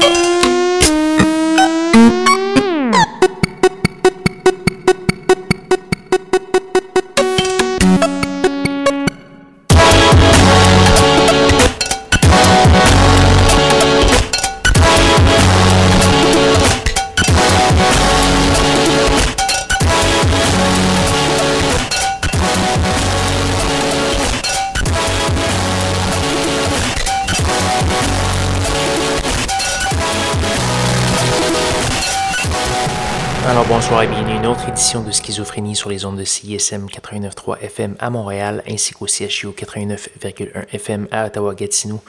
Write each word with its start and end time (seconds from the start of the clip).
Bonsoir 0.00 0.40
et 0.44 0.49
de 34.98 35.12
Schizophrénie 35.12 35.76
sur 35.76 35.88
les 35.88 36.04
ondes 36.04 36.18
de 36.18 36.24
CISM 36.24 36.86
89.3 36.86 37.60
FM 37.60 37.94
à 38.00 38.10
Montréal 38.10 38.60
ainsi 38.68 38.92
qu'au 38.92 39.06
CHU 39.06 39.50
89.1 39.50 40.66
FM 40.72 41.06
à 41.12 41.26
Ottawa-Gatineau. 41.26 42.00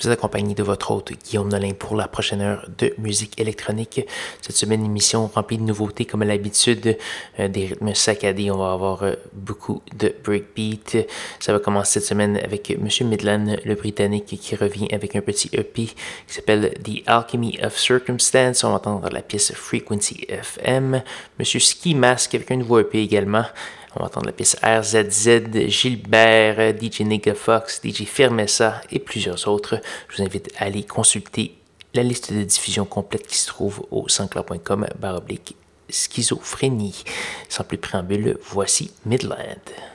Vous 0.00 0.08
êtes 0.08 0.18
accompagné 0.18 0.54
de 0.54 0.62
votre 0.62 0.90
hôte 0.90 1.12
Guillaume 1.12 1.48
Nolin 1.48 1.72
pour 1.72 1.96
la 1.96 2.08
prochaine 2.08 2.40
heure 2.40 2.68
de 2.78 2.92
musique 2.98 3.40
électronique. 3.40 4.04
Cette 4.42 4.56
semaine, 4.56 4.84
émission 4.84 5.30
remplie 5.32 5.58
de 5.58 5.62
nouveautés 5.62 6.04
comme 6.04 6.22
à 6.22 6.24
l'habitude, 6.24 6.98
euh, 7.38 7.48
des 7.48 7.66
rythmes 7.66 7.94
saccadés. 7.94 8.50
On 8.50 8.58
va 8.58 8.72
avoir 8.72 9.02
euh, 9.04 9.14
beaucoup 9.32 9.82
de 9.96 10.14
breakbeat. 10.24 11.06
Ça 11.38 11.52
va 11.52 11.60
commencer 11.60 12.00
cette 12.00 12.08
semaine 12.08 12.38
avec 12.38 12.76
Monsieur 12.78 13.04
Midland, 13.06 13.56
le 13.64 13.74
Britannique, 13.74 14.26
qui 14.26 14.56
revient 14.56 14.88
avec 14.92 15.14
un 15.14 15.20
petit 15.20 15.48
EP 15.52 15.86
qui 15.86 15.94
s'appelle 16.26 16.74
The 16.82 17.02
Alchemy 17.06 17.58
of 17.62 17.78
Circumstance. 17.78 18.64
On 18.64 18.70
va 18.70 18.76
entendre 18.76 19.08
la 19.10 19.22
pièce 19.22 19.52
Frequency 19.52 20.26
FM. 20.28 21.02
Monsieur 21.38 21.60
Ski 21.60 21.94
Mask 21.94 22.34
avec 22.34 22.50
une 22.50 22.62
voix 22.62 22.80
EP 22.80 23.00
également. 23.00 23.44
On 23.96 24.00
va 24.00 24.06
entendre 24.06 24.26
la 24.26 24.32
pièce 24.32 24.56
RZZ, 24.62 25.68
Gilbert, 25.68 26.74
DJ 26.80 27.02
Nigga 27.02 27.34
Fox, 27.34 27.80
DJ 27.84 28.04
Fermessa 28.04 28.80
et 28.90 28.98
plusieurs 28.98 29.46
autres. 29.46 29.80
Je 30.08 30.16
vous 30.16 30.22
invite 30.22 30.50
à 30.58 30.64
aller 30.64 30.82
consulter 30.82 31.56
la 31.94 32.02
liste 32.02 32.32
de 32.32 32.42
diffusion 32.42 32.84
complète 32.86 33.26
qui 33.26 33.38
se 33.38 33.46
trouve 33.46 33.86
au 33.92 34.08
sansclair.com 34.08 34.86
baroblique 34.98 35.54
schizophrénie. 35.88 37.04
Sans 37.48 37.62
plus 37.62 37.78
préambule, 37.78 38.36
voici 38.42 38.90
Midland. 39.06 39.93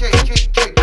quem, 0.00 0.10
quem, 0.24 0.48
quem. 0.54 0.79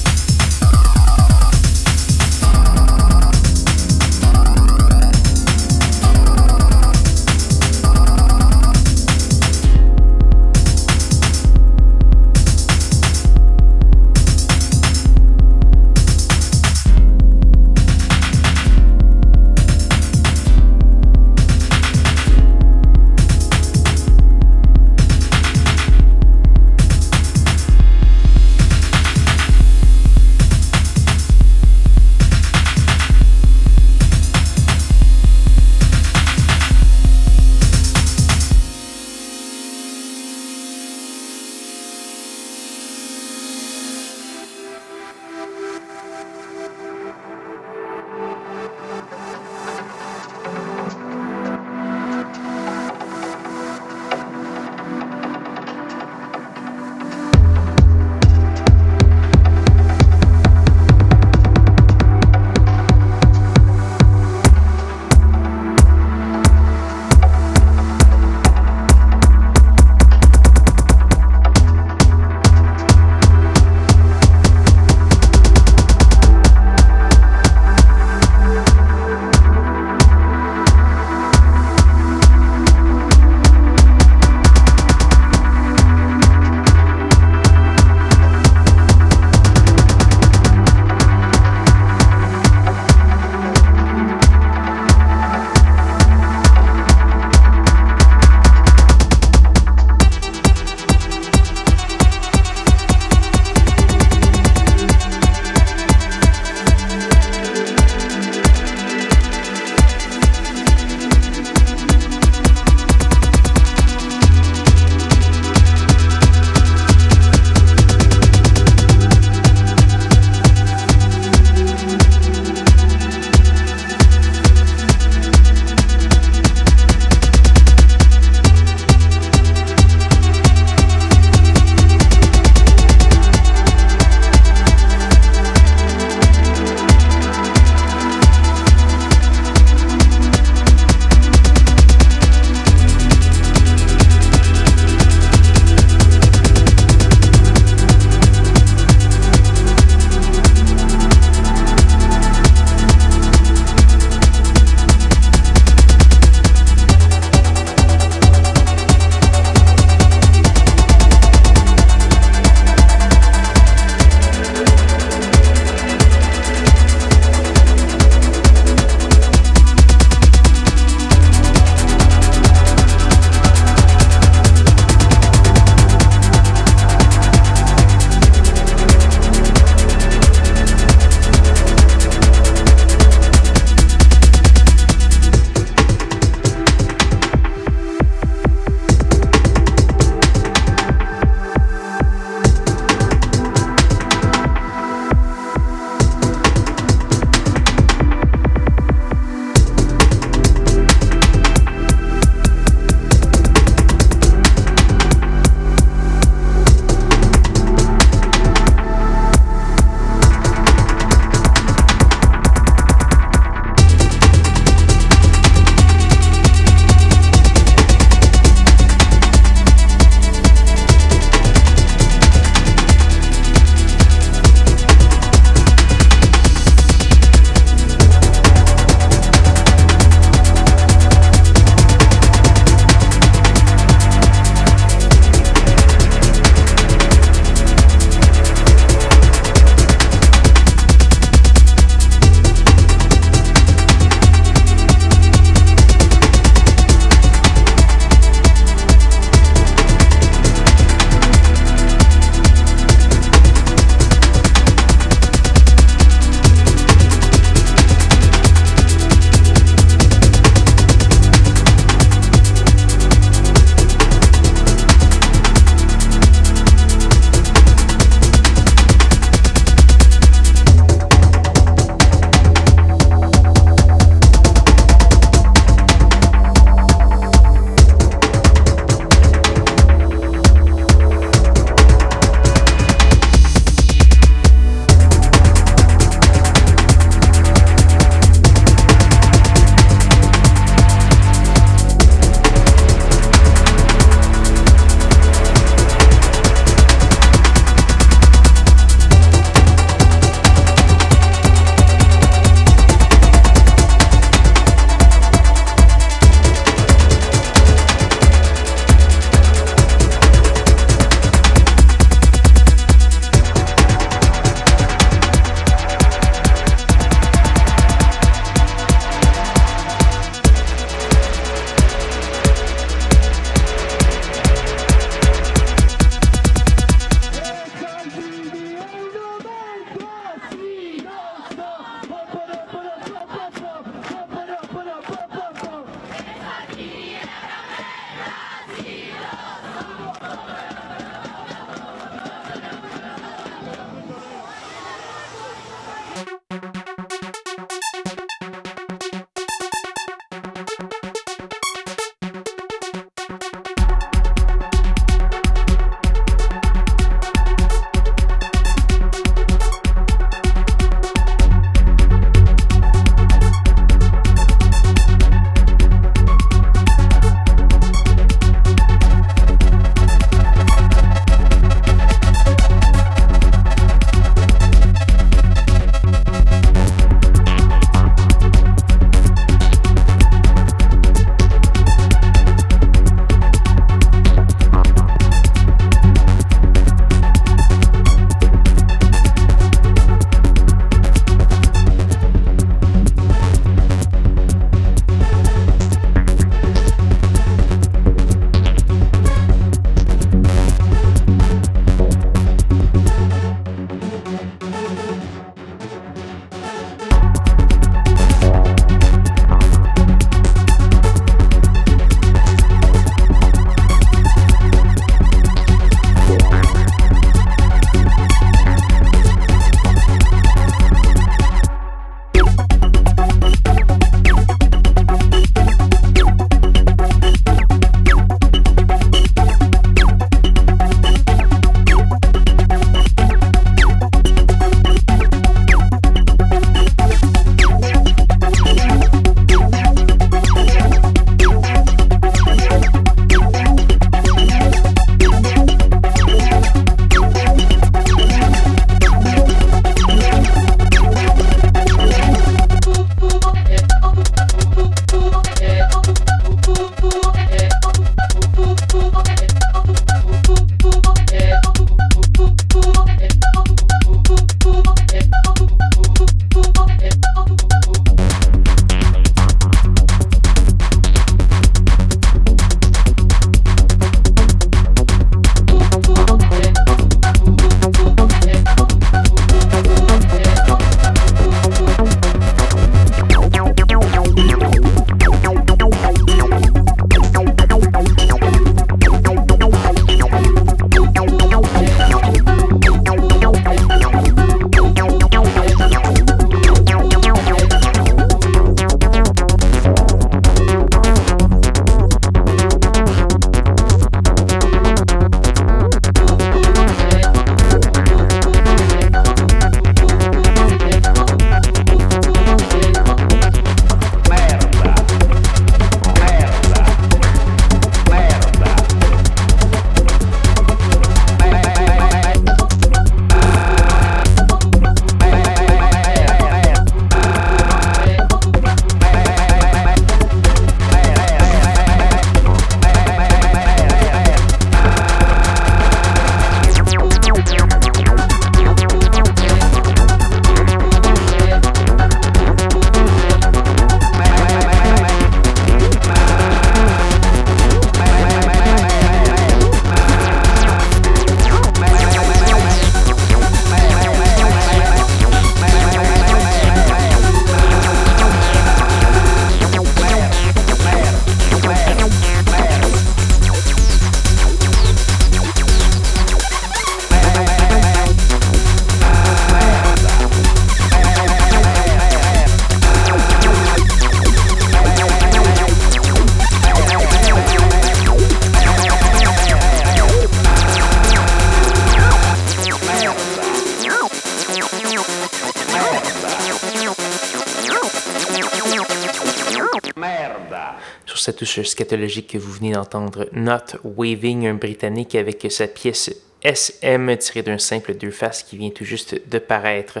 Cette 591.22 591.36
touche 591.36 591.62
scatologique 591.62 592.32
que 592.32 592.38
vous 592.38 592.50
venez 592.50 592.72
d'entendre, 592.72 593.28
Not 593.32 593.78
Waving, 593.84 594.46
un 594.48 594.54
Britannique 594.54 595.14
avec 595.14 595.46
sa 595.50 595.68
pièce 595.68 596.10
SM 596.42 597.16
tiré 597.18 597.42
d'un 597.42 597.58
simple 597.58 597.94
deux 597.94 598.10
faces 598.10 598.42
qui 598.42 598.56
vient 598.56 598.70
tout 598.70 598.84
juste 598.84 599.28
de 599.28 599.38
paraître. 599.38 600.00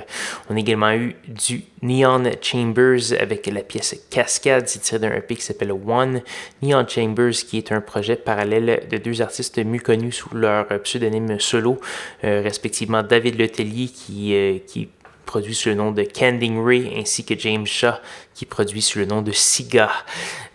On 0.50 0.56
a 0.56 0.58
également 0.58 0.92
eu 0.92 1.14
du 1.28 1.62
Neon 1.82 2.24
Chambers 2.40 3.12
avec 3.20 3.46
la 3.46 3.62
pièce 3.62 4.04
Cascade 4.10 4.64
tiré 4.64 4.98
d'un 4.98 5.14
EP 5.14 5.36
qui 5.36 5.42
s'appelle 5.42 5.70
One. 5.70 6.22
Neon 6.60 6.84
Chambers 6.88 7.34
qui 7.46 7.58
est 7.58 7.70
un 7.70 7.80
projet 7.80 8.16
parallèle 8.16 8.88
de 8.90 8.96
deux 8.96 9.22
artistes 9.22 9.64
mieux 9.64 9.78
connus 9.78 10.12
sous 10.12 10.34
leur 10.34 10.66
pseudonyme 10.82 11.38
solo, 11.38 11.80
euh, 12.24 12.42
respectivement 12.42 13.04
David 13.04 13.38
Letellier 13.38 13.86
qui, 13.86 14.34
euh, 14.34 14.58
qui 14.66 14.88
produit 15.24 15.54
sous 15.54 15.68
le 15.68 15.74
nom 15.74 15.92
de 15.92 16.02
Canding 16.02 16.62
Ray, 16.64 16.92
ainsi 16.98 17.24
que 17.24 17.38
James 17.38 17.66
Shaw, 17.66 17.94
qui 18.34 18.46
produit 18.46 18.82
sous 18.82 18.98
le 18.98 19.06
nom 19.06 19.22
de 19.22 19.32
Siga. 19.32 19.90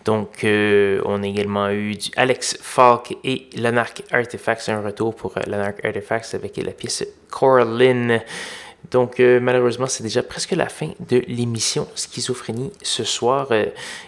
Donc, 0.06 0.44
euh, 0.44 1.02
on 1.06 1.22
a 1.24 1.28
également 1.28 1.70
eu 1.70 1.96
du 1.96 2.10
Alex 2.16 2.58
Falk 2.62 3.18
et 3.24 3.50
Lanark 3.56 4.04
Artifacts, 4.12 4.70
un 4.70 4.82
retour 4.82 5.16
pour 5.16 5.38
euh, 5.38 5.42
Lanark 5.48 5.84
Artifacts 5.84 6.34
avec 6.34 6.58
la 6.58 6.72
pièce 6.72 7.06
Coraline. 7.30 8.22
Donc, 8.92 9.20
euh, 9.20 9.40
malheureusement, 9.40 9.88
c'est 9.88 10.04
déjà 10.04 10.24
presque 10.24 10.52
la 10.52 10.70
fin 10.70 10.92
de 11.10 11.22
l'émission 11.28 11.88
Schizophrénie 11.96 12.72
ce 12.82 13.04
soir. 13.04 13.48
Euh, 13.52 13.66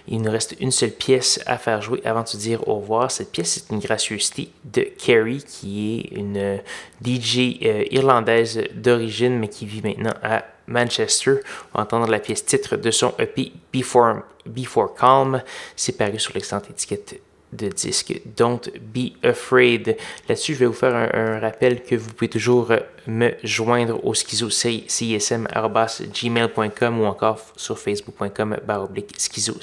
il 0.07 0.21
nous 0.21 0.31
reste 0.31 0.55
une 0.59 0.71
seule 0.71 0.91
pièce 0.91 1.41
à 1.45 1.57
faire 1.57 1.81
jouer 1.81 2.01
avant 2.05 2.21
de 2.21 2.37
dire 2.37 2.65
au 2.67 2.75
revoir. 2.75 3.11
Cette 3.11 3.31
pièce 3.31 3.57
est 3.57 3.73
une 3.73 3.79
gracieuseté 3.79 4.49
de 4.63 4.81
Carrie, 4.81 5.43
qui 5.45 5.99
est 5.99 6.17
une 6.17 6.37
euh, 6.37 6.57
DJ 7.03 7.59
irlandaise 7.91 8.63
d'origine, 8.73 9.37
mais 9.37 9.49
qui 9.49 9.65
vit 9.65 9.81
maintenant 9.81 10.13
à 10.23 10.45
Manchester. 10.67 11.35
On 11.73 11.79
va 11.79 11.83
entendre 11.83 12.07
la 12.07 12.19
pièce 12.19 12.45
titre 12.45 12.77
de 12.77 12.91
son 12.91 13.13
EP 13.19 13.51
Before, 13.73 14.21
Before 14.45 14.93
Calm. 14.95 15.41
C'est 15.75 15.97
paru 15.97 16.19
sur 16.19 16.33
l'excellente 16.33 16.69
étiquette 16.69 17.19
de 17.53 17.67
disque 17.67 18.21
Don't 18.37 18.61
Be 18.81 19.13
Afraid. 19.23 19.97
Là-dessus, 20.27 20.53
je 20.53 20.59
vais 20.59 20.65
vous 20.65 20.73
faire 20.73 20.95
un, 20.95 21.39
rappel 21.39 21.83
que 21.83 21.95
vous 21.95 22.13
pouvez 22.13 22.29
toujours 22.29 22.71
me 23.07 23.31
joindre 23.43 24.03
au 24.05 24.13
schizo 24.13 24.47
gmail.com 24.47 27.01
ou 27.01 27.05
encore 27.05 27.39
sur 27.55 27.79
facebook.com 27.79 28.57
baroblique 28.65 29.15
schizo 29.17 29.53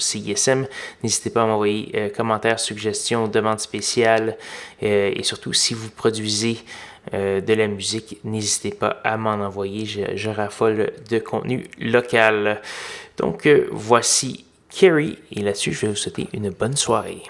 N'hésitez 1.03 1.29
pas 1.29 1.43
à 1.43 1.45
m'envoyer 1.45 1.91
euh, 1.95 2.09
commentaires, 2.09 2.59
suggestions, 2.59 3.27
demandes 3.27 3.59
spéciales 3.59 4.37
euh, 4.83 5.11
et 5.15 5.23
surtout 5.23 5.53
si 5.53 5.73
vous 5.73 5.89
produisez 5.89 6.57
euh, 7.13 7.39
de 7.39 7.53
la 7.53 7.67
musique, 7.67 8.19
n'hésitez 8.23 8.71
pas 8.71 8.99
à 9.03 9.17
m'en 9.17 9.33
envoyer. 9.33 9.85
Je, 9.85 10.15
je, 10.15 10.29
raffole 10.29 10.91
de 11.09 11.19
contenu 11.19 11.67
local. 11.79 12.61
Donc 13.17 13.47
voici 13.71 14.45
Kerry 14.69 15.17
et 15.31 15.41
là-dessus, 15.41 15.71
je 15.71 15.81
vais 15.81 15.87
vous 15.87 15.95
souhaiter 15.95 16.27
une 16.33 16.49
bonne 16.49 16.75
soirée. 16.75 17.23